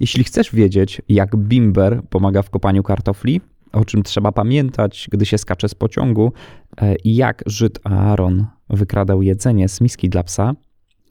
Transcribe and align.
Jeśli 0.00 0.24
chcesz 0.24 0.54
wiedzieć, 0.54 1.02
jak 1.08 1.36
bimber 1.36 2.02
pomaga 2.10 2.42
w 2.42 2.50
kopaniu 2.50 2.82
kartofli, 2.82 3.40
o 3.72 3.84
czym 3.84 4.02
trzeba 4.02 4.32
pamiętać, 4.32 5.08
gdy 5.12 5.26
się 5.26 5.38
skacze 5.38 5.68
z 5.68 5.74
pociągu 5.74 6.32
e, 6.76 6.96
i 6.96 7.16
jak 7.16 7.42
Żyd 7.46 7.78
Aaron 7.84 8.46
wykradał 8.70 9.22
jedzenie 9.22 9.68
z 9.68 9.80
miski 9.80 10.08
dla 10.08 10.22
psa, 10.22 10.54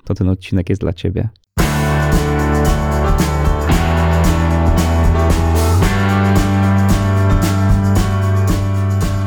to 0.04 0.14
ten 0.14 0.30
odcinek 0.30 0.70
jest 0.70 0.82
dla 0.82 0.94
ciebie. 0.94 1.30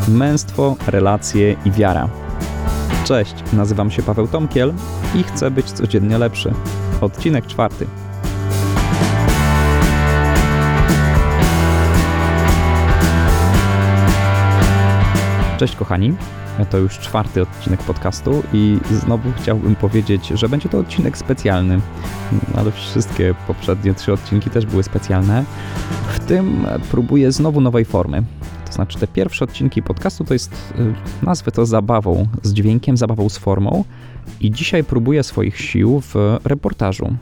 Męstwo, 0.08 0.76
relacje 0.86 1.56
i 1.64 1.70
wiara. 1.70 2.08
Cześć, 3.04 3.34
nazywam 3.52 3.90
się 3.90 4.02
Paweł 4.02 4.28
Tomkiel 4.28 4.74
i 5.14 5.22
chcę 5.22 5.50
być 5.50 5.72
codziennie 5.72 6.18
lepszy. 6.18 6.52
Odcinek 7.00 7.46
czwarty. 7.46 7.86
Cześć 15.62 15.76
kochani, 15.76 16.14
to 16.70 16.78
już 16.78 16.98
czwarty 16.98 17.42
odcinek 17.42 17.82
podcastu 17.82 18.42
i 18.52 18.78
znowu 18.90 19.32
chciałbym 19.36 19.76
powiedzieć, 19.76 20.28
że 20.28 20.48
będzie 20.48 20.68
to 20.68 20.78
odcinek 20.78 21.18
specjalny, 21.18 21.80
ale 22.54 22.72
wszystkie 22.72 23.34
poprzednie 23.46 23.94
trzy 23.94 24.12
odcinki 24.12 24.50
też 24.50 24.66
były 24.66 24.82
specjalne. 24.82 25.44
W 26.08 26.18
tym 26.18 26.66
próbuję 26.90 27.32
znowu 27.32 27.60
nowej 27.60 27.84
formy. 27.84 28.22
To 28.66 28.72
znaczy 28.72 28.98
te 28.98 29.06
pierwsze 29.06 29.44
odcinki 29.44 29.82
podcastu 29.82 30.24
to 30.24 30.32
jest, 30.32 30.74
y, 31.22 31.24
nazwę 31.26 31.52
to 31.52 31.66
zabawą 31.66 32.26
z 32.42 32.52
dźwiękiem, 32.52 32.96
zabawą 32.96 33.28
z 33.28 33.38
formą 33.38 33.84
i 34.40 34.50
dzisiaj 34.50 34.84
próbuję 34.84 35.22
swoich 35.22 35.60
sił 35.60 36.00
w 36.00 36.38
reportażu. 36.44 37.16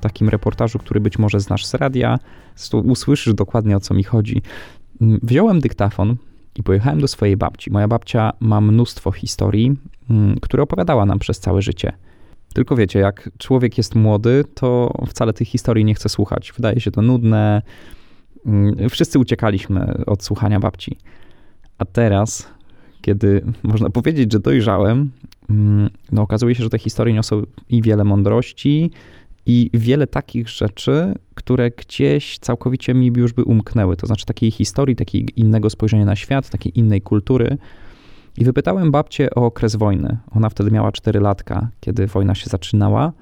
Takim 0.00 0.28
reportażu, 0.28 0.78
który 0.78 1.00
być 1.00 1.18
może 1.18 1.40
znasz 1.40 1.66
z 1.66 1.74
radia, 1.74 2.18
usłyszysz 2.72 3.34
dokładnie 3.34 3.76
o 3.76 3.80
co 3.80 3.94
mi 3.94 4.04
chodzi. 4.04 4.42
Wziąłem 5.00 5.60
dyktafon, 5.60 6.16
i 6.56 6.62
pojechałem 6.62 7.00
do 7.00 7.08
swojej 7.08 7.36
babci. 7.36 7.70
Moja 7.70 7.88
babcia 7.88 8.32
ma 8.40 8.60
mnóstwo 8.60 9.12
historii, 9.12 9.76
mm, 10.10 10.40
które 10.40 10.62
opowiadała 10.62 11.06
nam 11.06 11.18
przez 11.18 11.40
całe 11.40 11.62
życie. 11.62 11.92
Tylko 12.54 12.76
wiecie, 12.76 12.98
jak 12.98 13.30
człowiek 13.38 13.78
jest 13.78 13.94
młody, 13.94 14.44
to 14.54 14.94
wcale 15.08 15.32
tych 15.32 15.48
historii 15.48 15.84
nie 15.84 15.94
chce 15.94 16.08
słuchać. 16.08 16.52
Wydaje 16.56 16.80
się 16.80 16.90
to 16.90 17.02
nudne. 17.02 17.62
Mm, 18.46 18.88
wszyscy 18.88 19.18
uciekaliśmy 19.18 20.04
od 20.06 20.24
słuchania 20.24 20.60
babci. 20.60 20.98
A 21.78 21.84
teraz, 21.84 22.48
kiedy 23.00 23.44
można 23.62 23.90
powiedzieć, 23.90 24.32
że 24.32 24.40
dojrzałem, 24.40 25.10
mm, 25.50 25.90
no 26.12 26.22
okazuje 26.22 26.54
się, 26.54 26.62
że 26.62 26.70
te 26.70 26.78
historie 26.78 27.14
niosą 27.14 27.42
i 27.68 27.82
wiele 27.82 28.04
mądrości, 28.04 28.90
i 29.46 29.70
wiele 29.74 30.06
takich 30.06 30.48
rzeczy, 30.48 31.14
które 31.34 31.70
gdzieś 31.70 32.38
całkowicie 32.38 32.94
mi 32.94 33.06
już 33.16 33.32
by 33.32 33.44
umknęły. 33.44 33.96
To 33.96 34.06
znaczy 34.06 34.26
takiej 34.26 34.50
historii, 34.50 34.96
takiego 34.96 35.32
innego 35.36 35.70
spojrzenia 35.70 36.04
na 36.04 36.16
świat, 36.16 36.50
takiej 36.50 36.78
innej 36.78 37.00
kultury. 37.00 37.58
I 38.38 38.44
wypytałem 38.44 38.90
babcię 38.90 39.30
o 39.34 39.46
okres 39.46 39.76
wojny. 39.76 40.16
Ona 40.30 40.48
wtedy 40.48 40.70
miała 40.70 40.92
4 40.92 41.20
latka, 41.20 41.68
kiedy 41.80 42.06
wojna 42.06 42.34
się 42.34 42.50
zaczynała. 42.50 43.12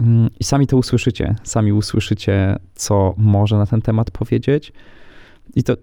Mm, 0.00 0.30
I 0.40 0.44
sami 0.44 0.66
to 0.66 0.76
usłyszycie. 0.76 1.34
Sami 1.42 1.72
usłyszycie, 1.72 2.56
co 2.74 3.14
może 3.16 3.56
na 3.56 3.66
ten 3.66 3.82
temat 3.82 4.10
powiedzieć. 4.10 4.72
I 5.54 5.62
to, 5.62 5.76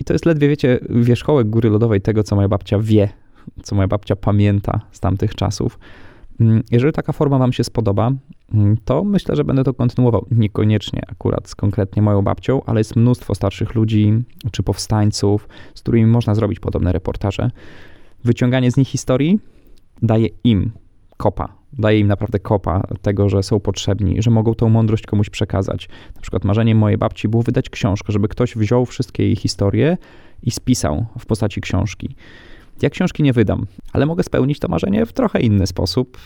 I 0.00 0.04
to 0.04 0.12
jest 0.12 0.26
ledwie, 0.26 0.48
wiecie, 0.48 0.78
wierzchołek 0.90 1.50
góry 1.50 1.70
lodowej 1.70 2.00
tego, 2.00 2.22
co 2.22 2.36
moja 2.36 2.48
babcia 2.48 2.78
wie, 2.78 3.08
co 3.62 3.76
moja 3.76 3.88
babcia 3.88 4.16
pamięta 4.16 4.80
z 4.92 5.00
tamtych 5.00 5.34
czasów. 5.34 5.78
Mm, 6.40 6.62
jeżeli 6.70 6.92
taka 6.92 7.12
forma 7.12 7.38
Wam 7.38 7.52
się 7.52 7.64
spodoba, 7.64 8.10
to 8.84 9.04
myślę, 9.04 9.36
że 9.36 9.44
będę 9.44 9.64
to 9.64 9.74
kontynuował. 9.74 10.26
Niekoniecznie 10.30 11.02
akurat 11.08 11.48
z 11.48 11.54
konkretnie 11.54 12.02
moją 12.02 12.22
babcią, 12.22 12.62
ale 12.66 12.80
jest 12.80 12.96
mnóstwo 12.96 13.34
starszych 13.34 13.74
ludzi 13.74 14.22
czy 14.52 14.62
powstańców, 14.62 15.48
z 15.74 15.80
którymi 15.80 16.06
można 16.06 16.34
zrobić 16.34 16.60
podobne 16.60 16.92
reportaże. 16.92 17.50
Wyciąganie 18.24 18.70
z 18.70 18.76
nich 18.76 18.88
historii 18.88 19.40
daje 20.02 20.28
im 20.44 20.72
kopa, 21.16 21.48
daje 21.72 22.00
im 22.00 22.06
naprawdę 22.06 22.38
kopa 22.38 22.82
tego, 23.02 23.28
że 23.28 23.42
są 23.42 23.60
potrzebni, 23.60 24.22
że 24.22 24.30
mogą 24.30 24.54
tą 24.54 24.68
mądrość 24.68 25.06
komuś 25.06 25.30
przekazać. 25.30 25.88
Na 26.14 26.20
przykład 26.20 26.44
marzeniem 26.44 26.78
mojej 26.78 26.98
babci 26.98 27.28
było 27.28 27.42
wydać 27.42 27.70
książkę, 27.70 28.12
żeby 28.12 28.28
ktoś 28.28 28.56
wziął 28.56 28.86
wszystkie 28.86 29.22
jej 29.22 29.36
historie 29.36 29.96
i 30.42 30.50
spisał 30.50 31.06
w 31.18 31.26
postaci 31.26 31.60
książki. 31.60 32.16
Ja 32.82 32.90
książki 32.90 33.22
nie 33.22 33.32
wydam, 33.32 33.66
ale 33.92 34.06
mogę 34.06 34.22
spełnić 34.22 34.58
to 34.58 34.68
marzenie 34.68 35.06
w 35.06 35.12
trochę 35.12 35.40
inny 35.40 35.66
sposób, 35.66 36.18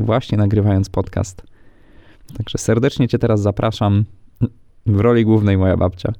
właśnie 0.00 0.38
nagrywając 0.38 0.88
podcast. 0.88 1.57
Także 2.36 2.58
serdecznie 2.58 3.08
Cię 3.08 3.18
teraz 3.18 3.40
zapraszam 3.40 4.04
w 4.86 5.00
roli 5.00 5.24
głównej 5.24 5.58
moja 5.58 5.76
babcia. 5.76 6.12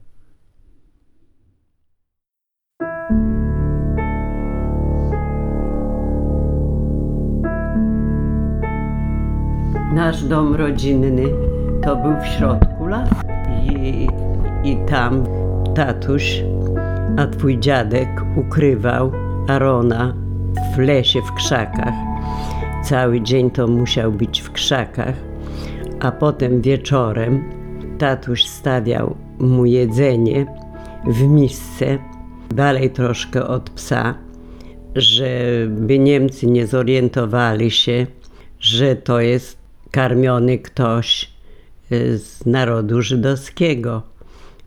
Nasz 9.94 10.24
dom 10.24 10.54
rodzinny 10.54 11.28
to 11.82 11.96
był 11.96 12.12
w 12.20 12.26
środku 12.26 12.86
las 12.86 13.08
i, 13.72 14.08
i 14.64 14.76
tam 14.86 15.24
tatuś, 15.74 16.42
a 17.16 17.26
twój 17.26 17.58
dziadek 17.58 18.08
ukrywał 18.36 19.12
Arona 19.48 20.14
w 20.74 20.78
lesie, 20.78 21.22
w 21.22 21.32
krzakach. 21.32 21.94
Cały 22.84 23.20
dzień 23.20 23.50
to 23.50 23.66
musiał 23.66 24.12
być 24.12 24.40
w 24.40 24.52
krzakach, 24.52 25.14
a 26.00 26.12
potem 26.12 26.62
wieczorem 26.62 27.44
tatuś 27.98 28.44
stawiał 28.44 29.16
mu 29.38 29.64
jedzenie 29.64 30.46
w 31.06 31.22
misce, 31.22 31.98
dalej 32.50 32.90
troszkę 32.90 33.46
od 33.46 33.70
psa, 33.70 34.14
żeby 34.96 35.98
Niemcy 35.98 36.46
nie 36.46 36.66
zorientowali 36.66 37.70
się, 37.70 38.06
że 38.60 38.96
to 38.96 39.20
jest 39.20 39.58
karmiony 39.90 40.58
ktoś 40.58 41.30
y, 41.92 42.18
z 42.18 42.46
narodu 42.46 43.02
żydowskiego, 43.02 44.02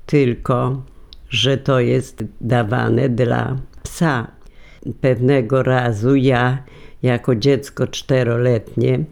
tylko 0.05 0.81
że 1.29 1.57
to 1.57 1.79
jest 1.79 2.23
dawane 2.41 3.09
dla 3.09 3.57
psa. 3.83 4.27
Pewnego 5.01 5.63
razu 5.63 6.15
ja, 6.15 6.63
jako 7.03 7.35
dziecko 7.35 7.87
czteroletnie, 7.87 9.03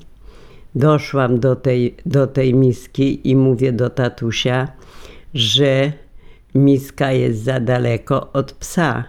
doszłam 0.76 1.40
do 1.40 1.56
tej, 1.56 1.96
do 2.06 2.28
tej 2.28 2.54
miski 2.54 3.30
i 3.30 3.36
mówię 3.36 3.72
do 3.72 3.90
tatusia, 3.90 4.68
że 5.34 5.92
miska 6.56 7.12
jest 7.12 7.44
za 7.44 7.60
daleko 7.60 8.32
od 8.34 8.52
psa. 8.52 9.04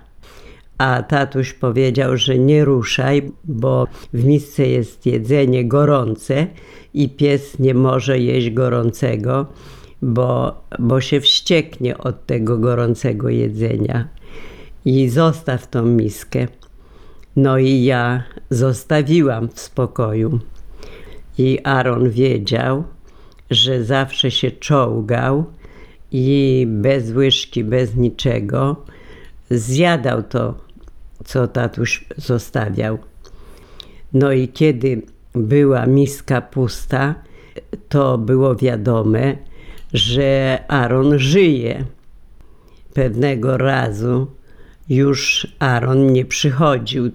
A 0.79 1.03
tatuś 1.03 1.53
powiedział, 1.53 2.17
że 2.17 2.39
nie 2.39 2.65
ruszaj, 2.65 3.33
bo 3.45 3.87
w 4.13 4.25
misce 4.25 4.67
jest 4.67 5.07
jedzenie 5.07 5.69
gorące 5.69 6.47
i 6.95 7.09
pies 7.09 7.59
nie 7.59 7.75
może 7.75 8.19
jeść 8.19 8.51
gorącego, 8.51 9.47
bo, 10.03 10.63
bo 10.79 11.01
się 11.01 11.21
wścieknie 11.21 11.99
od 11.99 12.27
tego 12.27 12.59
gorącego 12.59 13.29
jedzenia 13.29 14.09
i 14.85 15.09
zostaw 15.09 15.67
tą 15.67 15.85
miskę. 15.85 16.47
No 17.37 17.59
i 17.59 17.85
ja 17.85 18.23
zostawiłam 18.51 19.49
w 19.49 19.61
spokoju. 19.61 20.39
I 21.41 21.59
Aaron 21.65 22.11
wiedział, 22.11 22.85
że 23.51 23.85
zawsze 23.85 24.31
się 24.31 24.51
czołgał 24.51 25.45
i 26.13 26.67
bez 26.69 27.11
łyżki, 27.11 27.65
bez 27.65 27.97
niczego 27.97 28.77
zjadał 29.51 30.23
to, 30.23 30.55
co 31.25 31.49
tatuś 31.49 32.05
zostawiał. 32.17 32.99
No 34.13 34.33
i 34.33 34.49
kiedy 34.49 35.03
była 35.35 35.87
miska 35.87 36.41
pusta, 36.41 37.15
to 37.89 38.19
było 38.19 38.57
wiadome, 38.57 39.37
że 39.93 40.59
Aaron 40.69 41.19
żyje. 41.19 41.85
Pewnego 42.95 43.57
razu 43.57 44.27
już 44.89 45.47
Aaron 45.59 46.13
nie 46.13 46.25
przychodził 46.25 47.11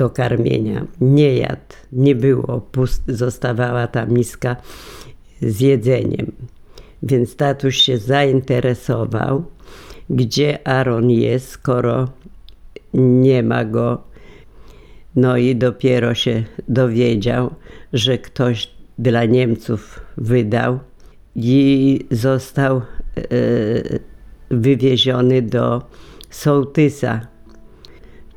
do 0.00 0.10
karmienia, 0.10 0.86
nie 1.00 1.34
jadł, 1.34 1.74
nie 1.92 2.14
było, 2.14 2.60
pust, 2.72 3.02
zostawała 3.08 3.86
ta 3.86 4.06
miska 4.06 4.56
z 5.42 5.60
jedzeniem. 5.60 6.32
Więc 7.02 7.36
tatuś 7.36 7.76
się 7.76 7.98
zainteresował, 7.98 9.44
gdzie 10.10 10.68
Aaron 10.68 11.10
jest, 11.10 11.48
skoro 11.48 12.08
nie 12.94 13.42
ma 13.42 13.64
go. 13.64 14.02
No 15.16 15.36
i 15.36 15.56
dopiero 15.56 16.14
się 16.14 16.44
dowiedział, 16.68 17.54
że 17.92 18.18
ktoś 18.18 18.70
dla 18.98 19.24
Niemców 19.24 20.00
wydał 20.16 20.78
i 21.36 22.06
został 22.10 22.76
e, 22.76 22.82
wywieziony 24.50 25.42
do 25.42 25.82
sołtysa. 26.30 27.29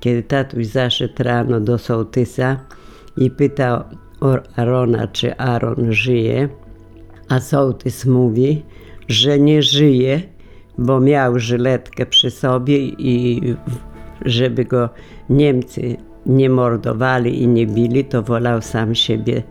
Kiedy 0.04 0.24
tatuś 0.24 0.66
zaszedł 0.66 1.24
rano 1.24 1.60
do 1.60 1.78
sołtysa 1.78 2.60
i 3.18 3.32
pytał 3.32 3.84
Arona, 4.56 5.08
czy 5.08 5.38
Aaron 5.38 5.94
żyje, 5.94 6.50
a 7.30 7.40
sołtys 7.40 8.06
mówi, 8.06 8.64
że 9.08 9.40
nie 9.40 9.62
żyje, 9.62 10.22
bo 10.78 11.00
miał 11.00 11.40
żyletkę 11.40 12.06
przy 12.06 12.32
sobie 12.32 12.78
i 12.78 13.42
żeby 14.26 14.66
go 14.66 14.90
Niemcy 15.30 15.98
nie 16.26 16.50
mordowali 16.50 17.42
i 17.42 17.48
nie 17.48 17.68
bili, 17.68 18.06
to 18.06 18.24
wolał 18.24 18.62
sam 18.62 18.96
siebie 18.96 19.44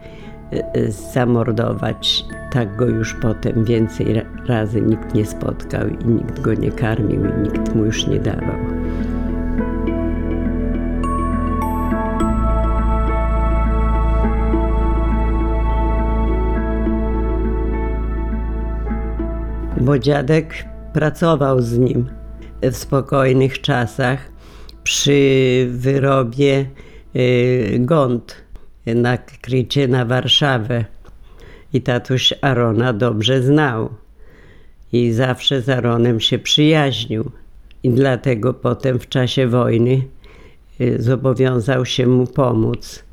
e, 0.52 0.75
e, 0.75 0.90
zamordować. 0.90 2.25
Tak 2.50 2.76
go 2.76 2.87
już 2.87 3.14
potem 3.14 3.64
więcej 3.64 4.06
razy 4.46 4.82
nikt 4.82 5.14
nie 5.14 5.26
spotkał 5.26 5.88
i 5.88 6.06
nikt 6.06 6.40
go 6.40 6.54
nie 6.54 6.70
karmił 6.70 7.20
i 7.25 7.43
nikt 7.43 7.75
mu 7.75 7.84
już 7.84 8.06
nie 8.06 8.19
dawał. 8.19 8.81
Bo 19.82 19.99
dziadek 19.99 20.64
pracował 20.93 21.62
z 21.62 21.79
nim 21.79 22.11
w 22.62 22.76
spokojnych 22.76 23.61
czasach 23.61 24.19
przy 24.84 25.67
wyrobie 25.70 26.67
y, 27.17 27.76
gąd 27.81 28.37
na 28.87 29.19
krycie 29.19 29.88
na 29.88 30.05
Warszawę. 30.05 30.84
I 31.73 31.82
tatuś 31.82 32.34
Arona 32.40 32.93
dobrze 32.93 33.43
znał. 33.43 33.88
I 34.93 35.12
zawsze 35.12 35.62
z 35.62 35.69
Aronem 35.69 36.20
się 36.20 36.38
przyjaźnił. 36.38 37.31
I 37.82 37.90
dlatego 37.90 38.55
potem 38.55 38.99
w 38.99 39.08
czasie 39.08 39.49
wojny 39.49 40.02
y, 40.81 41.02
zobowiązał 41.02 41.87
się 41.87 42.06
mu 42.06 42.26
pomóc 42.26 43.05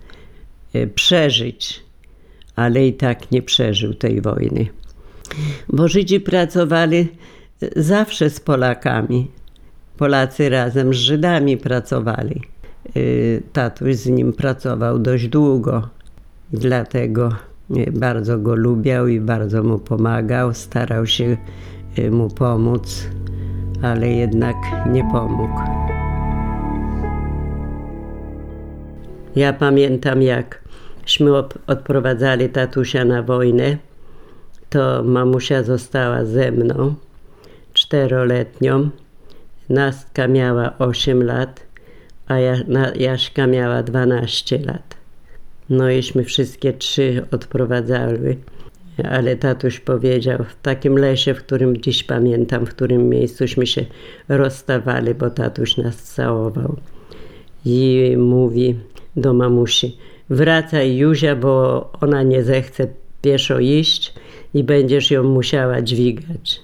y, 0.75 0.87
przeżyć, 0.87 1.83
ale 2.55 2.87
i 2.87 2.93
tak 2.93 3.31
nie 3.31 3.41
przeżył 3.41 3.93
tej 3.93 4.21
wojny. 4.21 4.78
Bo 5.69 5.87
Żydzi 5.87 6.19
pracowali 6.19 7.07
zawsze 7.75 8.29
z 8.29 8.39
Polakami. 8.39 9.31
Polacy 9.97 10.49
razem 10.49 10.93
z 10.93 10.97
Żydami 10.97 11.57
pracowali. 11.57 12.41
Y, 12.97 13.43
tatuś 13.53 13.95
z 13.95 14.07
nim 14.07 14.33
pracował 14.33 14.99
dość 14.99 15.27
długo, 15.27 15.89
dlatego 16.53 17.29
y, 17.77 17.91
bardzo 17.91 18.37
go 18.37 18.55
lubiał 18.55 19.07
i 19.07 19.19
bardzo 19.19 19.63
mu 19.63 19.79
pomagał. 19.79 20.53
Starał 20.53 21.07
się 21.07 21.37
mu 22.11 22.29
pomóc, 22.29 23.07
ale 23.81 24.09
jednak 24.09 24.55
nie 24.91 25.03
pomógł. 25.11 25.59
Ja 29.35 29.53
pamiętam, 29.53 30.21
jakśmy 30.21 31.37
odprowadzali 31.67 32.49
tatusia 32.49 33.05
na 33.05 33.23
wojnę, 33.23 33.77
to 34.69 35.03
mamusia 35.03 35.63
została 35.63 36.25
ze 36.25 36.51
mną, 36.51 36.95
czteroletnią 37.73 38.89
Nastka 39.69 40.27
miała 40.27 40.77
8 40.79 41.23
lat, 41.23 41.63
a 42.27 42.39
Jaśka 42.95 43.47
miała 43.47 43.83
12 43.83 44.59
lat. 44.65 44.95
No 45.69 45.89
iśmy 45.89 46.23
wszystkie 46.23 46.73
trzy 46.73 47.25
odprowadzały, 47.31 48.37
ale 49.03 49.35
tatuś 49.35 49.79
powiedział, 49.79 50.43
w 50.43 50.61
takim 50.61 50.97
lesie, 50.97 51.33
w 51.33 51.37
którym 51.37 51.77
dziś 51.77 52.03
pamiętam, 52.03 52.65
w 52.65 52.69
którym 52.69 53.09
miejscuśmy 53.09 53.67
się 53.67 53.85
rozstawali, 54.29 55.15
bo 55.15 55.29
tatuś 55.29 55.77
nas 55.77 55.95
całował. 55.95 56.75
I 57.65 58.15
mówi 58.17 58.75
do 59.15 59.33
mamusi, 59.33 59.97
wracaj 60.29 60.97
Juzia, 60.97 61.35
bo 61.35 61.89
ona 62.01 62.23
nie 62.23 62.43
zechce 62.43 62.87
pieszo 63.21 63.59
iść 63.59 64.13
i 64.53 64.63
będziesz 64.63 65.11
ją 65.11 65.23
musiała 65.23 65.81
dźwigać. 65.81 66.61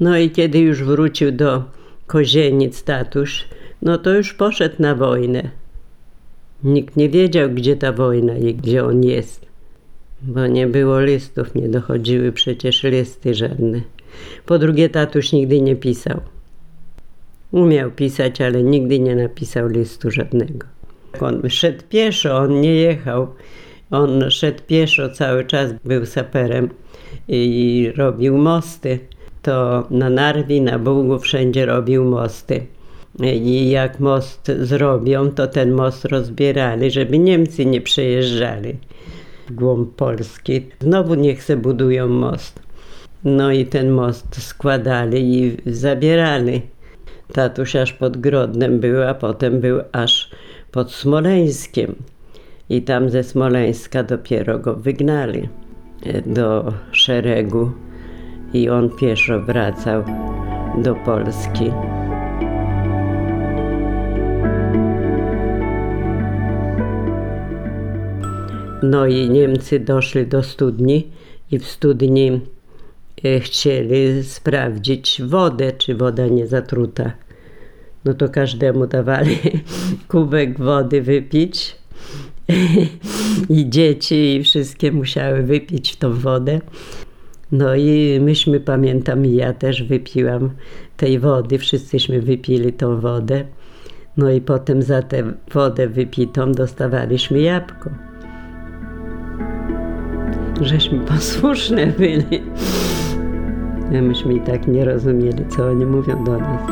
No 0.00 0.18
i 0.18 0.30
kiedy 0.30 0.58
już 0.58 0.82
wrócił 0.82 1.32
do 1.32 1.64
Kozieniec 2.06 2.82
tatuś, 2.82 3.48
no 3.82 3.98
to 3.98 4.14
już 4.14 4.34
poszedł 4.34 4.74
na 4.78 4.94
wojnę. 4.94 5.50
Nikt 6.64 6.96
nie 6.96 7.08
wiedział, 7.08 7.50
gdzie 7.50 7.76
ta 7.76 7.92
wojna 7.92 8.36
i 8.36 8.54
gdzie 8.54 8.84
on 8.84 9.02
jest, 9.02 9.46
bo 10.22 10.46
nie 10.46 10.66
było 10.66 11.00
listów, 11.00 11.54
nie 11.54 11.68
dochodziły 11.68 12.32
przecież 12.32 12.82
listy 12.82 13.34
żadne. 13.34 13.80
Po 14.46 14.58
drugie, 14.58 14.88
tatuś 14.88 15.32
nigdy 15.32 15.60
nie 15.60 15.76
pisał. 15.76 16.20
Umiał 17.52 17.90
pisać, 17.90 18.40
ale 18.40 18.62
nigdy 18.62 19.00
nie 19.00 19.16
napisał 19.16 19.68
listu 19.68 20.10
żadnego. 20.10 20.66
On 21.20 21.50
szedł 21.50 21.82
pieszo, 21.88 22.36
on 22.36 22.60
nie 22.60 22.74
jechał. 22.74 23.28
On 23.90 24.30
szedł 24.30 24.62
pieszo 24.66 25.08
cały 25.08 25.44
czas, 25.44 25.72
był 25.84 26.06
saperem 26.06 26.68
i 27.28 27.92
robił 27.96 28.38
mosty 28.38 28.98
to 29.44 29.86
na 29.90 30.10
Narwi, 30.10 30.60
na 30.60 30.78
Bugu 30.78 31.18
wszędzie 31.18 31.66
robił 31.66 32.04
mosty. 32.04 32.66
I 33.22 33.70
jak 33.70 34.00
most 34.00 34.52
zrobią, 34.60 35.30
to 35.30 35.46
ten 35.46 35.72
most 35.72 36.04
rozbierali, 36.04 36.90
żeby 36.90 37.18
Niemcy 37.18 37.66
nie 37.66 37.80
przejeżdżali 37.80 38.76
w 39.48 39.52
głąb 39.52 39.94
Polski. 39.94 40.66
Znowu 40.80 41.14
niech 41.14 41.44
se 41.44 41.56
budują 41.56 42.08
most. 42.08 42.60
No 43.24 43.52
i 43.52 43.66
ten 43.66 43.90
most 43.90 44.42
składali 44.42 45.42
i 45.42 45.56
zabierali. 45.66 46.62
Tatuś 47.32 47.76
aż 47.76 47.92
pod 47.92 48.16
Grodnem 48.16 48.80
był, 48.80 49.02
a 49.02 49.14
potem 49.14 49.60
był 49.60 49.80
aż 49.92 50.30
pod 50.70 50.92
Smoleńskiem. 50.92 51.94
I 52.70 52.82
tam 52.82 53.10
ze 53.10 53.22
Smoleńska 53.22 54.02
dopiero 54.02 54.58
go 54.58 54.74
wygnali 54.74 55.48
do 56.26 56.72
szeregu 56.92 57.72
i 58.52 58.68
on 58.68 58.90
pieszo 58.90 59.40
wracał 59.40 60.04
do 60.78 60.94
Polski. 60.94 61.70
No 68.82 69.06
i 69.06 69.30
Niemcy 69.30 69.80
doszli 69.80 70.26
do 70.26 70.42
studni 70.42 71.10
i 71.50 71.58
w 71.58 71.66
studni 71.66 72.40
e, 73.24 73.40
chcieli 73.40 74.24
sprawdzić 74.24 75.22
wodę, 75.26 75.72
czy 75.72 75.94
woda 75.94 76.26
nie 76.26 76.46
zatruta. 76.46 77.12
No 78.04 78.14
to 78.14 78.28
każdemu 78.28 78.86
dawali 78.86 79.38
kubek 80.08 80.58
wody 80.58 81.02
wypić. 81.02 81.76
I 83.58 83.70
dzieci 83.70 84.36
i 84.36 84.42
wszystkie 84.42 84.92
musiały 84.92 85.42
wypić 85.42 85.96
tą 85.96 86.12
wodę. 86.12 86.60
No 87.52 87.74
i 87.74 88.20
myśmy, 88.20 88.60
pamiętam, 88.60 89.24
ja 89.24 89.52
też 89.52 89.82
wypiłam 89.82 90.50
tej 90.96 91.18
wody, 91.18 91.58
wszyscyśmy 91.58 92.20
wypili 92.20 92.72
tą 92.72 93.00
wodę. 93.00 93.44
No 94.16 94.30
i 94.30 94.40
potem 94.40 94.82
za 94.82 95.02
tę 95.02 95.32
wodę 95.52 95.88
wypitą 95.88 96.52
dostawaliśmy 96.52 97.40
jabłko. 97.40 97.90
Żeśmy 100.60 100.98
posłuszne 100.98 101.86
byli. 101.86 102.42
A 103.98 104.02
myśmy 104.02 104.34
i 104.34 104.40
tak 104.40 104.68
nie 104.68 104.84
rozumieli, 104.84 105.48
co 105.48 105.66
oni 105.66 105.86
mówią 105.86 106.24
do 106.24 106.38
nas. 106.38 106.62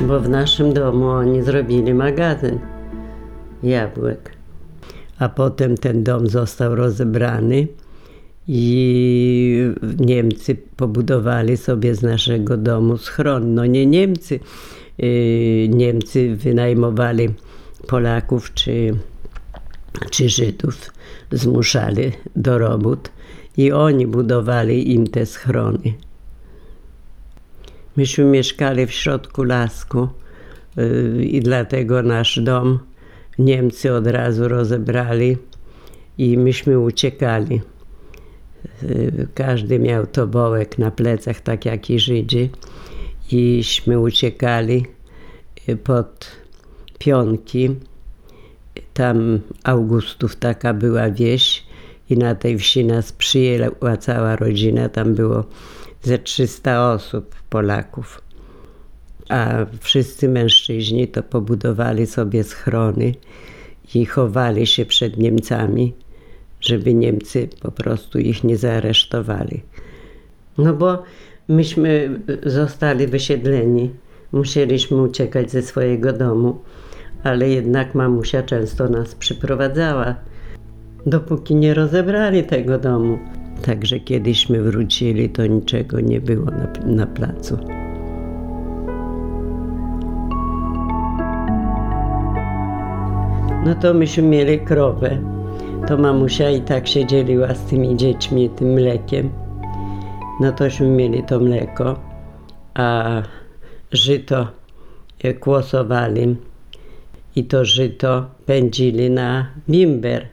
Bo 0.00 0.20
w 0.20 0.28
naszym 0.28 0.72
domu 0.72 1.08
oni 1.08 1.42
zrobili 1.42 1.94
magazyn 1.94 2.71
jabłek. 3.62 4.30
A 5.18 5.28
potem 5.28 5.76
ten 5.76 6.04
dom 6.04 6.26
został 6.26 6.74
rozebrany 6.74 7.66
i 8.48 9.72
Niemcy 9.98 10.56
pobudowali 10.76 11.56
sobie 11.56 11.94
z 11.94 12.02
naszego 12.02 12.56
domu 12.56 12.96
schron. 12.96 13.54
No 13.54 13.66
nie 13.66 13.86
Niemcy, 13.86 14.40
y, 15.02 15.68
Niemcy 15.70 16.36
wynajmowali 16.36 17.28
Polaków 17.86 18.54
czy, 18.54 18.96
czy 20.10 20.28
Żydów, 20.28 20.90
zmuszali 21.32 22.12
do 22.36 22.58
robót 22.58 23.10
i 23.56 23.72
oni 23.72 24.06
budowali 24.06 24.94
im 24.94 25.06
te 25.06 25.26
schrony. 25.26 25.94
Myśmy 27.96 28.24
mieszkali 28.24 28.86
w 28.86 28.92
środku 28.92 29.42
lasku 29.42 30.08
y, 30.78 31.24
i 31.24 31.40
dlatego 31.40 32.02
nasz 32.02 32.40
dom 32.40 32.78
Niemcy 33.38 33.94
od 33.94 34.06
razu 34.06 34.48
rozebrali 34.48 35.36
i 36.18 36.38
myśmy 36.38 36.80
uciekali. 36.80 37.60
Każdy 39.34 39.78
miał 39.78 40.06
tobołek 40.06 40.78
na 40.78 40.90
plecach, 40.90 41.40
tak 41.40 41.64
jak 41.64 41.90
i 41.90 41.98
Żydzi. 42.00 42.50
Iśmy 43.32 44.00
uciekali 44.00 44.86
pod 45.84 46.30
pionki. 46.98 47.76
Tam 48.94 49.40
Augustów 49.64 50.36
taka 50.36 50.74
była 50.74 51.10
wieś 51.10 51.66
i 52.10 52.16
na 52.16 52.34
tej 52.34 52.58
wsi 52.58 52.84
nas 52.84 53.12
przyjęła 53.12 53.96
cała 53.96 54.36
rodzina. 54.36 54.88
Tam 54.88 55.14
było 55.14 55.44
ze 56.02 56.18
300 56.18 56.92
osób, 56.92 57.34
Polaków. 57.50 58.22
A 59.32 59.66
wszyscy 59.80 60.28
mężczyźni 60.28 61.08
to 61.08 61.22
pobudowali 61.22 62.06
sobie 62.06 62.44
schrony 62.44 63.14
i 63.94 64.06
chowali 64.06 64.66
się 64.66 64.86
przed 64.86 65.16
Niemcami 65.16 65.92
żeby 66.62 66.94
Niemcy 66.94 67.48
po 67.60 67.70
prostu 67.70 68.18
ich 68.18 68.44
nie 68.44 68.56
zaaresztowali. 68.56 69.62
No 70.58 70.74
bo 70.74 71.02
myśmy 71.48 72.20
zostali 72.46 73.06
wysiedleni. 73.06 73.90
Musieliśmy 74.32 75.02
uciekać 75.02 75.50
ze 75.50 75.62
swojego 75.62 76.12
domu, 76.12 76.58
ale 77.22 77.48
jednak 77.48 77.94
mamusia 77.94 78.42
często 78.42 78.88
nas 78.88 79.14
przyprowadzała, 79.14 80.14
dopóki 81.06 81.54
nie 81.54 81.74
rozebrali 81.74 82.44
tego 82.44 82.78
domu. 82.78 83.18
Także 83.64 84.00
kiedyśmy 84.00 84.62
wrócili, 84.62 85.28
to 85.30 85.46
niczego 85.46 86.00
nie 86.00 86.20
było 86.20 86.44
na, 86.44 86.72
na 86.86 87.06
placu. 87.06 87.58
No 93.66 93.74
to 93.74 93.94
myśmy 93.94 94.22
mieli 94.22 94.60
krowę. 94.60 95.18
To 95.88 95.96
mamusia 95.96 96.50
i 96.50 96.60
tak 96.60 96.88
się 96.88 97.06
dzieliła 97.06 97.54
z 97.54 97.64
tymi 97.64 97.96
dziećmi 97.96 98.50
tym 98.50 98.72
mlekiem. 98.72 99.30
No 100.40 100.52
tośmy 100.52 100.86
mieli 100.86 101.22
to 101.22 101.40
mleko, 101.40 102.00
a 102.74 103.22
żyto 103.92 104.46
kłosowali 105.40 106.36
i 107.36 107.44
to 107.44 107.64
żyto 107.64 108.26
pędzili 108.46 109.10
na 109.10 109.46
bimber. 109.68 110.26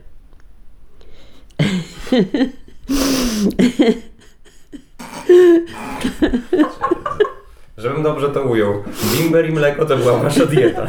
Żebym 7.76 8.02
dobrze 8.02 8.28
to 8.28 8.42
ujął. 8.42 8.82
Bimber 9.18 9.50
i 9.50 9.52
mleko 9.52 9.86
to 9.86 9.96
była 9.96 10.18
wasza 10.18 10.46
dieta. 10.46 10.88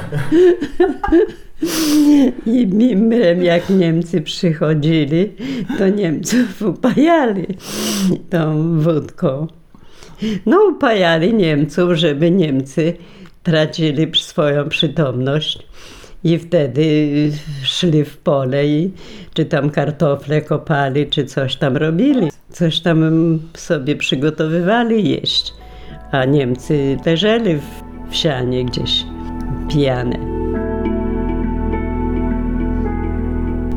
I 2.51 2.67
bimbrem 2.67 3.43
jak 3.43 3.69
Niemcy 3.69 4.21
przychodzili, 4.21 5.31
to 5.77 5.89
Niemców 5.89 6.61
upajali 6.61 7.47
tą 8.29 8.71
wódką. 8.79 9.47
No 10.45 10.59
upajali 10.69 11.33
Niemców, 11.33 11.91
żeby 11.93 12.31
Niemcy 12.31 12.93
tracili 13.43 14.11
swoją 14.15 14.69
przytomność 14.69 15.59
i 16.23 16.39
wtedy 16.39 17.31
szli 17.63 18.05
w 18.05 18.17
pole 18.17 18.67
i 18.67 18.91
czy 19.33 19.45
tam 19.45 19.69
kartofle 19.69 20.41
kopali, 20.41 21.07
czy 21.07 21.25
coś 21.25 21.55
tam 21.55 21.77
robili. 21.77 22.29
Coś 22.49 22.79
tam 22.79 23.39
sobie 23.53 23.95
przygotowywali 23.95 25.09
jeść, 25.09 25.53
a 26.11 26.25
Niemcy 26.25 26.97
leżeli 27.05 27.55
w, 27.55 27.65
w 28.11 28.15
sianie 28.15 28.65
gdzieś 28.65 29.05
pijane. 29.69 30.19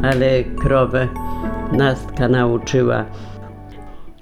Ale 0.04 0.44
krowę 0.44 1.08
Nastka 1.72 2.28
nauczyła 2.28 3.06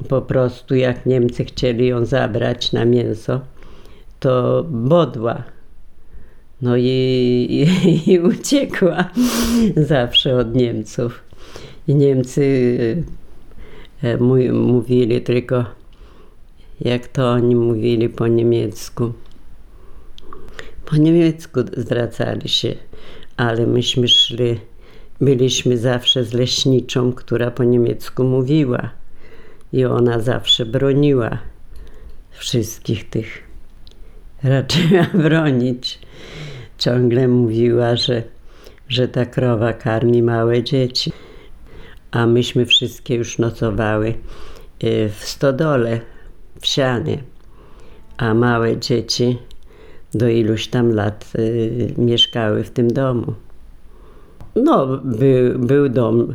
po 0.08 0.22
prostu, 0.22 0.74
jak 0.74 1.06
Niemcy 1.06 1.44
chcieli 1.44 1.86
ją 1.86 2.04
zabrać 2.04 2.72
na 2.72 2.84
mięso, 2.84 3.40
to 4.20 4.64
bodła. 4.68 5.42
No 6.62 6.76
i, 6.76 6.86
i, 7.50 8.12
i 8.12 8.20
uciekła 8.20 9.10
zawsze 9.76 10.36
od 10.36 10.54
Niemców. 10.54 11.22
I 11.88 11.94
Niemcy 11.94 13.04
e, 14.02 14.16
mówili 14.52 15.20
tylko, 15.20 15.64
jak 16.80 17.08
to 17.08 17.30
oni 17.30 17.56
mówili 17.56 18.08
po 18.08 18.28
niemiecku. 18.28 19.12
Po 20.86 20.96
niemiecku 20.96 21.60
zwracali 21.76 22.48
się, 22.48 22.74
ale 23.36 23.66
myśmy 23.66 24.08
szli 24.08 24.71
byliśmy 25.22 25.78
zawsze 25.78 26.24
z 26.24 26.32
leśniczą, 26.32 27.12
która 27.12 27.50
po 27.50 27.64
niemiecku 27.64 28.24
mówiła 28.24 28.90
i 29.72 29.84
ona 29.84 30.20
zawsze 30.20 30.66
broniła 30.66 31.38
wszystkich 32.30 33.10
tych. 33.10 33.42
Raczyła 34.42 35.06
bronić. 35.28 35.98
Ciągle 36.78 37.28
mówiła, 37.28 37.96
że, 37.96 38.22
że 38.88 39.08
ta 39.08 39.26
krowa 39.26 39.72
karmi 39.72 40.22
małe 40.22 40.62
dzieci. 40.62 41.12
A 42.10 42.26
myśmy 42.26 42.66
wszystkie 42.66 43.14
już 43.14 43.38
nocowały 43.38 44.14
y, 44.84 45.10
w 45.18 45.24
stodole, 45.24 46.00
w 46.60 46.66
sianie. 46.66 47.22
A 48.16 48.34
małe 48.34 48.76
dzieci 48.76 49.38
do 50.14 50.28
iluś 50.28 50.68
tam 50.68 50.94
lat 50.94 51.32
y, 51.38 51.94
mieszkały 51.98 52.64
w 52.64 52.70
tym 52.70 52.88
domu. 52.88 53.34
No, 54.56 54.86
by, 55.04 55.54
był 55.58 55.88
dom 55.88 56.34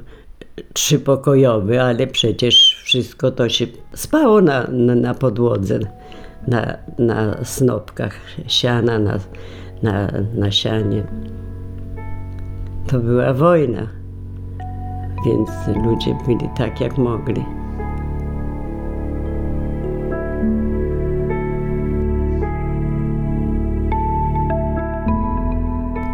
trzypokojowy, 0.73 1.81
ale 1.81 2.07
przecież 2.07 2.81
wszystko 2.83 3.31
to 3.31 3.49
się 3.49 3.65
spało 3.93 4.41
na, 4.41 4.67
na, 4.67 4.95
na 4.95 5.13
podłodze, 5.13 5.79
na, 6.47 6.77
na 6.99 7.45
snopkach 7.45 8.19
siana, 8.47 8.99
na, 8.99 9.19
na, 9.83 10.11
na 10.35 10.51
sianie. 10.51 11.03
To 12.87 12.99
była 12.99 13.33
wojna, 13.33 13.87
więc 15.25 15.49
ludzie 15.85 16.17
byli 16.27 16.49
tak, 16.57 16.81
jak 16.81 16.97
mogli. 16.97 17.45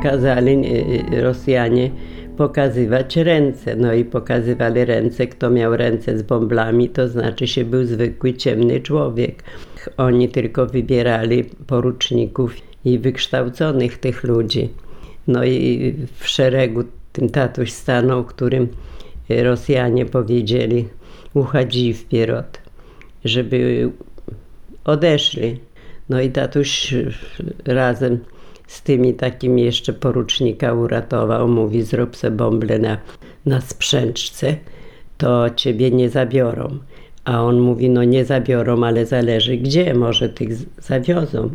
Kazali 0.03 0.51
e, 0.51 1.21
Rosjanie 1.21 1.89
pokazywać 2.37 3.15
ręce. 3.15 3.75
No 3.75 3.93
i 3.93 4.05
pokazywali 4.05 4.85
ręce. 4.85 5.27
Kto 5.27 5.49
miał 5.49 5.77
ręce 5.77 6.17
z 6.17 6.23
bąblami, 6.23 6.89
to 6.89 7.07
znaczy 7.07 7.47
się 7.47 7.65
był 7.65 7.85
zwykły, 7.85 8.33
ciemny 8.33 8.81
człowiek. 8.81 9.43
Oni 9.97 10.29
tylko 10.29 10.65
wybierali 10.65 11.43
poruczników 11.43 12.55
i 12.85 12.99
wykształconych 12.99 13.97
tych 13.97 14.23
ludzi. 14.23 14.69
No 15.27 15.43
i 15.43 15.95
w 16.19 16.27
szeregu 16.27 16.83
tym 17.13 17.29
tatuś 17.29 17.71
stanął, 17.71 18.23
którym 18.23 18.67
Rosjanie 19.29 20.05
powiedzieli 20.05 20.87
uchadzi 21.33 21.93
wpierot, 21.93 22.61
żeby 23.25 23.89
odeszli. 24.83 25.59
No 26.09 26.21
i 26.21 26.29
tatuś 26.29 26.95
razem 27.65 28.19
z 28.73 28.81
tymi 28.81 29.13
takimi 29.13 29.61
jeszcze 29.61 29.93
porucznika 29.93 30.73
uratował. 30.73 31.47
Mówi, 31.47 31.81
zrób 31.81 32.15
se 32.17 32.31
bąble 32.31 32.79
na, 32.79 32.97
na 33.45 33.61
sprzęczce, 33.61 34.55
to 35.17 35.49
ciebie 35.49 35.91
nie 35.91 36.09
zabiorą. 36.09 36.77
A 37.25 37.43
on 37.43 37.59
mówi, 37.59 37.89
no 37.89 38.03
nie 38.03 38.25
zabiorą, 38.25 38.83
ale 38.83 39.05
zależy 39.05 39.57
gdzie, 39.57 39.93
może 39.93 40.29
tych 40.29 40.49
zawiozą. 40.77 41.49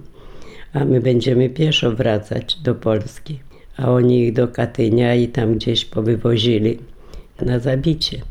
A 0.72 0.84
my 0.84 1.00
będziemy 1.00 1.50
pieszo 1.50 1.92
wracać 1.92 2.56
do 2.60 2.74
Polski. 2.74 3.38
A 3.76 3.90
oni 3.92 4.22
ich 4.22 4.32
do 4.32 4.48
Katynia 4.48 5.14
i 5.14 5.28
tam 5.28 5.54
gdzieś 5.54 5.84
powywozili 5.84 6.78
na 7.40 7.58
zabicie. 7.58 8.22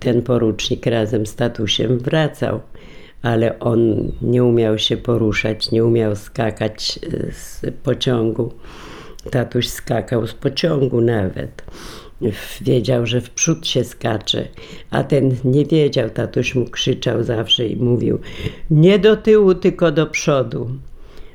Ten 0.00 0.22
porucznik 0.22 0.86
razem 0.86 1.26
z 1.26 1.36
tatusiem 1.36 1.98
wracał 1.98 2.60
ale 3.24 3.58
on 3.58 4.12
nie 4.22 4.44
umiał 4.44 4.78
się 4.78 4.96
poruszać, 4.96 5.70
nie 5.70 5.84
umiał 5.84 6.16
skakać 6.16 6.98
e, 7.02 7.32
z 7.32 7.62
pociągu. 7.82 8.52
Tatuś 9.30 9.68
skakał 9.68 10.26
z 10.26 10.34
pociągu 10.34 11.00
nawet. 11.00 11.62
Wiedział, 12.60 13.06
że 13.06 13.20
w 13.20 13.30
przód 13.30 13.66
się 13.66 13.84
skacze, 13.84 14.48
a 14.90 15.04
ten 15.04 15.36
nie 15.44 15.64
wiedział. 15.64 16.10
Tatuś 16.10 16.54
mu 16.54 16.64
krzyczał 16.64 17.22
zawsze 17.22 17.66
i 17.66 17.76
mówił: 17.76 18.18
Nie 18.70 18.98
do 18.98 19.16
tyłu, 19.16 19.54
tylko 19.54 19.92
do 19.92 20.06
przodu, 20.06 20.70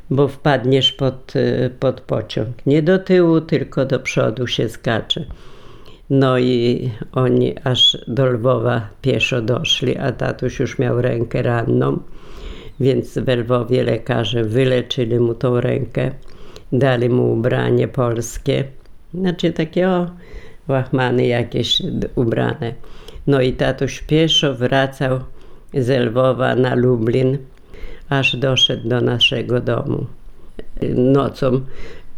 bo 0.10 0.28
wpadniesz 0.28 0.92
pod, 0.92 1.34
e, 1.36 1.70
pod 1.70 2.02
pociąg. 2.02 2.66
Nie 2.66 2.82
do 2.82 3.00
tyłu, 3.00 3.42
tylko 3.42 3.86
do 3.86 4.00
przodu 4.00 4.48
się 4.48 4.70
skacze. 4.70 5.26
No 6.10 6.40
i 6.40 6.90
oni 7.12 7.56
aż 7.64 7.98
do 8.08 8.26
Lwowa 8.26 8.90
pieszo 9.02 9.42
doszli, 9.42 9.98
a 9.98 10.12
tatuś 10.12 10.60
już 10.60 10.80
miał 10.80 11.02
rękę 11.02 11.42
ranną, 11.42 12.00
więc 12.80 13.18
w 13.18 13.28
Lwowie 13.28 13.84
lekarze 13.84 14.44
wyleczyli 14.44 15.20
mu 15.20 15.34
tą 15.34 15.62
rękę, 15.62 16.12
dali 16.72 17.10
mu 17.10 17.34
ubranie 17.34 17.88
polskie, 17.88 18.64
znaczy 19.14 19.54
takie 19.54 19.90
o, 19.90 20.10
łachmany 20.68 21.28
jakieś 21.28 21.82
ubrane. 22.16 22.74
No 23.28 23.42
i 23.42 23.54
tatuś 23.54 24.02
pieszo 24.02 24.56
wracał 24.56 25.20
z 25.74 26.06
Lwowa 26.06 26.56
na 26.56 26.76
Lublin, 26.76 27.38
aż 28.10 28.36
doszedł 28.36 28.90
do 28.90 29.02
naszego 29.02 29.62
domu. 29.62 30.06
Nocą 30.96 31.62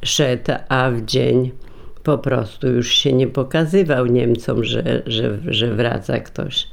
szedł, 0.04 0.52
a 0.70 0.92
w 0.92 1.06
dzień 1.06 1.52
po 2.04 2.18
prostu 2.18 2.68
już 2.68 2.88
się 2.88 3.14
nie 3.14 3.28
pokazywał 3.28 4.06
Niemcom, 4.06 4.64
że, 4.64 5.02
że, 5.06 5.38
że 5.48 5.76
wraca 5.76 6.20
ktoś. 6.20 6.68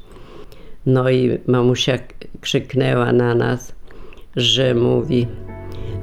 No 0.85 1.09
i 1.09 1.37
mamusia 1.47 1.93
krzyknęła 2.41 3.11
na 3.11 3.35
nas, 3.35 3.75
że 4.35 4.75
mówi: 4.75 5.27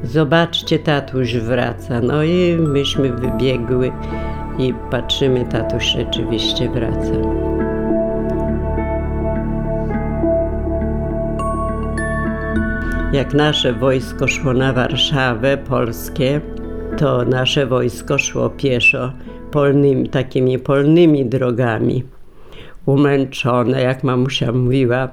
Zobaczcie, 0.04 0.78
tatuś 0.78 1.36
wraca. 1.36 2.00
No 2.00 2.22
i 2.22 2.56
myśmy 2.56 3.12
wybiegły 3.12 3.92
i 4.58 4.74
patrzymy, 4.90 5.44
tatuś 5.44 5.84
rzeczywiście 5.84 6.70
wraca. 6.70 7.46
Jak 13.12 13.34
nasze 13.34 13.72
wojsko 13.72 14.28
szło 14.28 14.52
na 14.52 14.72
Warszawę, 14.72 15.56
polskie, 15.56 16.40
to 16.96 17.24
nasze 17.24 17.66
wojsko 17.66 18.18
szło 18.18 18.50
pieszo 18.50 19.12
polnymi, 19.50 20.08
takimi 20.08 20.58
polnymi 20.58 21.26
drogami. 21.26 22.04
Umęczone, 22.86 23.82
jak 23.82 24.04
mamusia 24.04 24.52
mówiła, 24.52 25.08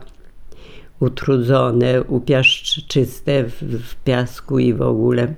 utrudzone, 0.99 2.03
upiaszczyste 2.03 3.43
w, 3.43 3.51
w 3.61 3.95
piasku 3.95 4.59
i 4.59 4.73
w 4.73 4.81
ogóle. 4.81 5.33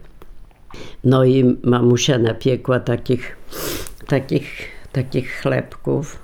No 1.04 1.26
i 1.26 1.58
mamusia 1.64 2.18
napiekła 2.18 2.80
takich, 2.80 3.38
takich, 4.08 4.68
takich 4.92 5.32
chlebków, 5.42 6.20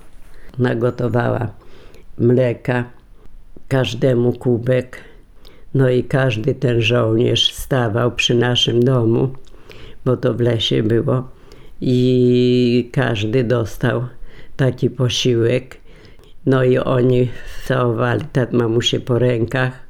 nagotowała 0.58 1.48
mleka, 2.18 2.84
każdemu 3.68 4.32
kubek. 4.32 5.04
No 5.74 5.88
i 5.88 6.04
każdy 6.04 6.54
ten 6.54 6.82
żołnierz 6.82 7.54
stawał 7.54 8.12
przy 8.12 8.34
naszym 8.34 8.82
domu, 8.82 9.30
bo 10.04 10.16
to 10.16 10.34
w 10.34 10.40
lesie 10.40 10.82
było, 10.82 11.28
i 11.84 12.88
każdy 12.92 13.44
dostał 13.44 14.04
taki 14.56 14.90
posiłek. 14.90 15.76
No 16.46 16.64
i 16.64 16.78
oni 16.78 17.28
całowali 17.66 18.24
tak 18.32 18.52
mamusie 18.52 19.00
po 19.00 19.18
rękach, 19.18 19.86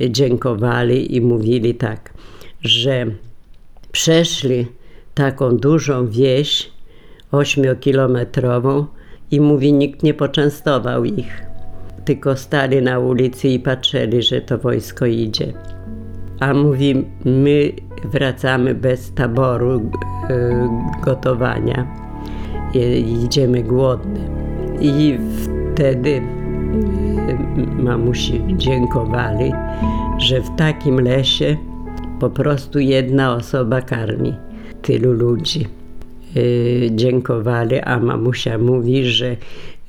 dziękowali 0.00 1.16
i 1.16 1.20
mówili 1.20 1.74
tak, 1.74 2.12
że 2.62 3.06
przeszli 3.92 4.66
taką 5.14 5.56
dużą 5.56 6.08
wieś, 6.08 6.70
ośmiokilometrową 7.32 8.86
i 9.30 9.40
mówi, 9.40 9.72
nikt 9.72 10.02
nie 10.02 10.14
poczęstował 10.14 11.04
ich. 11.04 11.42
Tylko 12.04 12.36
stali 12.36 12.82
na 12.82 12.98
ulicy 12.98 13.48
i 13.48 13.60
patrzyli, 13.60 14.22
że 14.22 14.40
to 14.40 14.58
wojsko 14.58 15.06
idzie. 15.06 15.52
A 16.40 16.54
mówi, 16.54 17.04
my 17.24 17.72
wracamy 18.06 18.74
bez 18.74 19.12
taboru 19.12 19.80
y, 19.80 19.82
gotowania. 21.04 21.86
Idziemy 23.24 23.62
głodne. 23.62 24.20
I 24.80 25.18
wtedy 25.74 26.10
y, 26.10 26.22
mamusi 27.82 28.44
dziękowali, 28.56 29.52
że 30.18 30.40
w 30.40 30.56
takim 30.56 31.00
lesie 31.00 31.56
po 32.20 32.30
prostu 32.30 32.78
jedna 32.78 33.34
osoba 33.34 33.80
karmi 33.80 34.34
tylu 34.82 35.12
ludzi. 35.12 35.66
Y, 36.36 36.90
dziękowali, 36.94 37.80
a 37.80 37.98
mamusia 37.98 38.58
mówi, 38.58 39.04
że, 39.04 39.36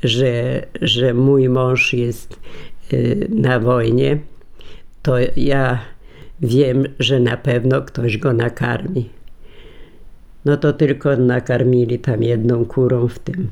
że, 0.04 0.62
że 0.82 1.14
mój 1.14 1.50
mąż 1.50 1.94
jest 1.94 2.40
na 3.30 3.60
wojnie, 3.60 4.18
to 5.02 5.14
ja 5.38 5.80
wiem, 6.42 6.84
że 7.00 7.20
na 7.20 7.38
pewno 7.38 7.82
ktoś 7.82 8.18
go 8.18 8.34
nakarmi. 8.34 9.10
No 10.46 10.58
to 10.58 10.74
tylko 10.74 11.18
nakarmili 11.18 12.00
tam 12.00 12.24
jedną 12.24 12.66
kurą 12.66 13.08
w 13.08 13.20
tym, 13.20 13.48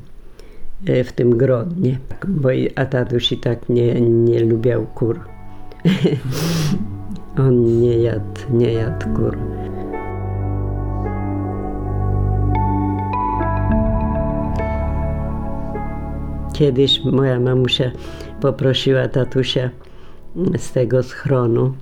y, 0.88 1.04
w 1.04 1.12
tym 1.12 1.36
grodnie, 1.36 1.98
bo 2.28 2.50
i- 2.50 2.70
a 2.74 2.86
tatuś 2.86 3.32
i 3.32 3.38
tak 3.38 3.68
nie, 3.68 4.00
nie 4.00 4.40
lubiał 4.40 4.86
kur. 4.86 5.20
On 7.38 7.80
nie 7.80 7.98
jadł, 7.98 8.40
nie 8.50 8.72
jadł 8.72 9.06
kur. 9.14 9.36
Kiedyś 16.52 17.04
moja 17.04 17.40
mamusia 17.40 17.90
poprosiła 18.40 19.08
tatusia 19.08 19.70
z 20.56 20.72
tego 20.72 21.02
schronu. 21.02 21.74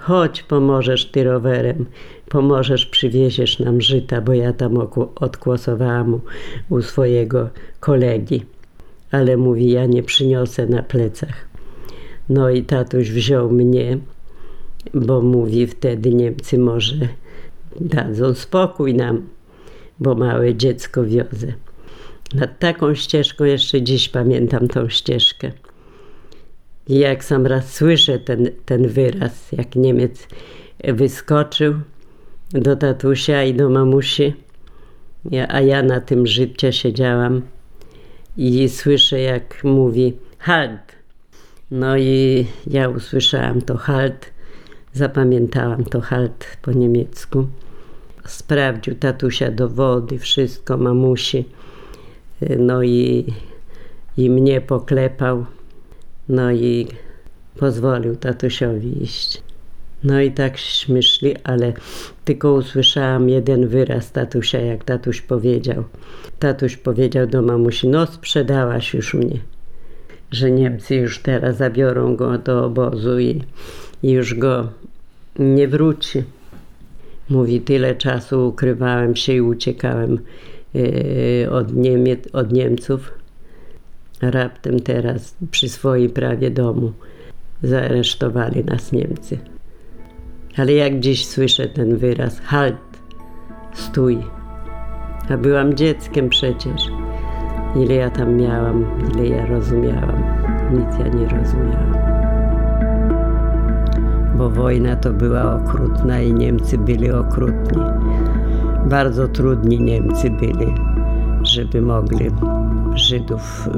Chodź, 0.00 0.42
pomożesz 0.42 1.06
ty 1.06 1.24
rowerem, 1.24 1.86
pomożesz, 2.28 2.86
przywieziesz 2.86 3.58
nam 3.58 3.80
żyta, 3.80 4.20
bo 4.20 4.32
ja 4.32 4.52
tam 4.52 4.78
odkłosowałam 5.14 6.14
u, 6.14 6.20
u 6.68 6.82
swojego 6.82 7.48
kolegi. 7.80 8.42
Ale 9.10 9.36
mówi, 9.36 9.70
ja 9.70 9.86
nie 9.86 10.02
przyniosę 10.02 10.66
na 10.66 10.82
plecach. 10.82 11.48
No 12.28 12.50
i 12.50 12.62
tatuś 12.62 13.10
wziął 13.10 13.50
mnie, 13.50 13.98
bo 14.94 15.20
mówi, 15.22 15.66
wtedy 15.66 16.14
Niemcy 16.14 16.58
może 16.58 17.08
dadzą 17.80 18.34
spokój 18.34 18.94
nam, 18.94 19.26
bo 19.98 20.14
małe 20.14 20.54
dziecko 20.54 21.04
wiozę. 21.04 21.52
Nad 22.34 22.58
taką 22.58 22.94
ścieżką 22.94 23.44
jeszcze 23.44 23.82
dziś 23.82 24.08
pamiętam 24.08 24.68
tą 24.68 24.88
ścieżkę. 24.88 25.52
I 26.90 26.98
jak 26.98 27.24
sam 27.24 27.46
raz 27.46 27.72
słyszę 27.72 28.18
ten, 28.18 28.50
ten 28.64 28.88
wyraz, 28.88 29.52
jak 29.52 29.76
Niemiec 29.76 30.28
wyskoczył 30.84 31.74
do 32.52 32.76
tatusia 32.76 33.44
i 33.44 33.54
do 33.54 33.70
mamusi, 33.70 34.34
ja, 35.30 35.46
a 35.48 35.60
ja 35.60 35.82
na 35.82 36.00
tym 36.00 36.26
życie 36.26 36.72
siedziałam 36.72 37.42
i 38.36 38.68
słyszę, 38.68 39.20
jak 39.20 39.64
mówi 39.64 40.16
halt. 40.38 40.96
No 41.70 41.96
i 41.96 42.46
ja 42.66 42.88
usłyszałam 42.88 43.62
to 43.62 43.76
halt, 43.76 44.32
zapamiętałam 44.92 45.84
to 45.84 46.00
halt 46.00 46.46
po 46.62 46.72
niemiecku. 46.72 47.46
Sprawdził 48.26 48.94
tatusia 48.94 49.50
dowody, 49.50 50.18
wszystko, 50.18 50.76
mamusi. 50.76 51.44
No 52.58 52.82
i, 52.82 53.26
i 54.16 54.30
mnie 54.30 54.60
poklepał. 54.60 55.46
No 56.30 56.52
i 56.52 56.86
pozwolił 57.58 58.16
tatusiowi 58.16 59.02
iść. 59.02 59.42
No 60.04 60.20
i 60.20 60.32
takśmy 60.32 61.02
szli, 61.02 61.34
ale 61.44 61.72
tylko 62.24 62.52
usłyszałam 62.52 63.28
jeden 63.28 63.68
wyraz 63.68 64.12
tatusia, 64.12 64.60
jak 64.60 64.84
tatuś 64.84 65.20
powiedział. 65.20 65.84
Tatuś 66.38 66.76
powiedział 66.76 67.26
do 67.26 67.42
mamusi, 67.42 67.88
no 67.88 68.06
sprzedałaś 68.06 68.94
już 68.94 69.14
mnie. 69.14 69.38
Że 70.30 70.50
Niemcy 70.50 70.94
już 70.94 71.18
teraz 71.18 71.56
zabiorą 71.56 72.16
go 72.16 72.38
do 72.38 72.64
obozu 72.64 73.18
i, 73.18 73.42
i 74.02 74.10
już 74.10 74.34
go 74.34 74.68
nie 75.38 75.68
wróci. 75.68 76.22
Mówi, 77.28 77.60
tyle 77.60 77.94
czasu 77.94 78.48
ukrywałem 78.48 79.16
się 79.16 79.32
i 79.32 79.40
uciekałem 79.40 80.18
e, 80.74 81.50
od, 81.50 81.74
Niemiec, 81.74 82.20
od 82.32 82.52
Niemców. 82.52 83.19
Raptem 84.22 84.80
teraz 84.80 85.34
przy 85.50 85.68
swoim 85.68 86.10
prawie 86.10 86.50
domu 86.50 86.92
zaaresztowali 87.62 88.64
nas 88.64 88.92
Niemcy. 88.92 89.38
Ale 90.56 90.72
jak 90.72 91.00
dziś 91.00 91.26
słyszę 91.26 91.68
ten 91.68 91.96
wyraz, 91.96 92.40
halt, 92.40 92.76
stój. 93.74 94.18
A 95.30 95.36
byłam 95.36 95.74
dzieckiem 95.74 96.28
przecież. 96.28 96.82
Ile 97.76 97.94
ja 97.94 98.10
tam 98.10 98.34
miałam, 98.34 98.84
ile 99.14 99.26
ja 99.26 99.46
rozumiałam. 99.46 100.22
Nic 100.72 100.98
ja 100.98 101.08
nie 101.08 101.28
rozumiałam. 101.28 101.94
Bo 104.38 104.50
wojna 104.50 104.96
to 104.96 105.12
była 105.12 105.54
okrutna 105.54 106.20
i 106.20 106.32
Niemcy 106.34 106.78
byli 106.78 107.10
okrutni. 107.10 107.82
Bardzo 108.86 109.28
trudni 109.28 109.80
Niemcy 109.80 110.30
byli, 110.30 110.74
żeby 111.50 111.82
mogli 111.82 112.30
Żydów 112.94 113.68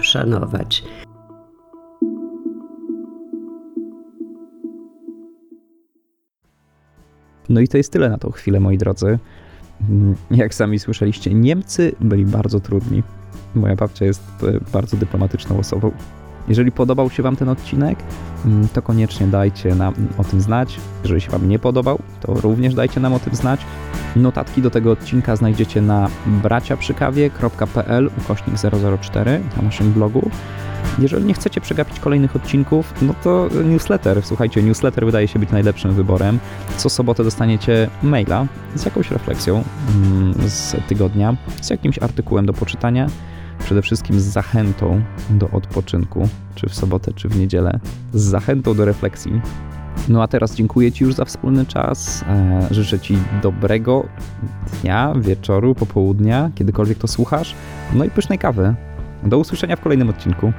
y, 0.00 0.02
szanować. 0.02 0.84
No 7.48 7.60
i 7.60 7.68
to 7.68 7.76
jest 7.76 7.92
tyle 7.92 8.08
na 8.08 8.18
tą 8.18 8.30
chwilę, 8.30 8.60
moi 8.60 8.78
drodzy. 8.78 9.18
Mm, 9.90 10.14
Jak 10.30 10.54
sami 10.54 10.78
słyszeliście, 10.78 11.34
Niemcy 11.34 11.92
byli 12.00 12.24
bardzo 12.26 12.60
trudni. 12.60 13.02
Moja 13.54 13.76
babcia 13.76 14.04
jest 14.04 14.22
e, 14.42 14.70
bardzo 14.72 14.96
dyplomatyczną 14.96 15.58
osobą. 15.58 15.92
Jeżeli 16.48 16.72
podobał 16.72 17.10
się 17.10 17.22
Wam 17.22 17.36
ten 17.36 17.48
odcinek, 17.48 17.98
mm, 18.44 18.68
to 18.68 18.82
koniecznie 18.82 19.26
dajcie 19.26 19.74
nam 19.74 19.94
o 20.18 20.24
tym 20.24 20.40
znać. 20.40 20.80
Jeżeli 21.02 21.20
się 21.20 21.30
Wam 21.30 21.48
nie 21.48 21.58
podobał, 21.58 21.98
to 22.20 22.34
również 22.34 22.74
dajcie 22.74 23.00
nam 23.00 23.14
o 23.14 23.18
tym 23.18 23.34
znać. 23.34 23.60
Notatki 24.16 24.62
do 24.62 24.70
tego 24.70 24.92
odcinka 24.92 25.36
znajdziecie 25.36 25.82
na 25.82 26.08
braciaprzykawie.pl 26.26 28.10
ukośnik 28.18 28.56
004 29.00 29.40
na 29.56 29.62
naszym 29.62 29.92
blogu. 29.92 30.30
Jeżeli 30.98 31.24
nie 31.24 31.34
chcecie 31.34 31.60
przegapić 31.60 32.00
kolejnych 32.00 32.36
odcinków, 32.36 32.94
no 33.02 33.14
to 33.22 33.48
newsletter. 33.64 34.22
Słuchajcie, 34.22 34.62
newsletter 34.62 35.06
wydaje 35.06 35.28
się 35.28 35.38
być 35.38 35.50
najlepszym 35.50 35.94
wyborem. 35.94 36.38
Co 36.76 36.90
sobotę 36.90 37.24
dostaniecie 37.24 37.88
maila 38.02 38.46
z 38.74 38.84
jakąś 38.84 39.10
refleksją 39.10 39.64
mm, 39.94 40.34
z 40.46 40.76
tygodnia, 40.88 41.36
z 41.60 41.70
jakimś 41.70 41.98
artykułem 41.98 42.46
do 42.46 42.52
poczytania, 42.52 43.06
przede 43.64 43.82
wszystkim 43.82 44.20
z 44.20 44.24
zachętą 44.24 45.02
do 45.30 45.50
odpoczynku, 45.50 46.28
czy 46.54 46.68
w 46.68 46.74
sobotę, 46.74 47.12
czy 47.12 47.28
w 47.28 47.38
niedzielę, 47.38 47.80
z 48.14 48.22
zachętą 48.22 48.74
do 48.74 48.84
refleksji. 48.84 49.40
No 50.08 50.22
a 50.22 50.28
teraz 50.28 50.54
dziękuję 50.54 50.92
Ci 50.92 51.04
już 51.04 51.14
za 51.14 51.24
wspólny 51.24 51.66
czas. 51.66 52.24
E, 52.28 52.68
życzę 52.70 53.00
Ci 53.00 53.18
dobrego 53.42 54.06
dnia, 54.82 55.14
wieczoru, 55.20 55.74
popołudnia, 55.74 56.50
kiedykolwiek 56.54 56.98
to 56.98 57.08
słuchasz. 57.08 57.54
No 57.94 58.04
i 58.04 58.10
pysznej 58.10 58.38
kawy. 58.38 58.74
Do 59.22 59.38
usłyszenia 59.38 59.76
w 59.76 59.80
kolejnym 59.80 60.08
odcinku. 60.08 60.52